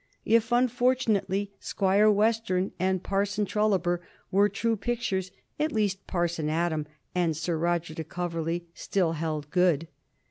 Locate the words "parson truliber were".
3.03-4.49